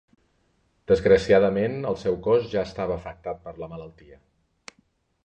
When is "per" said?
3.47-3.55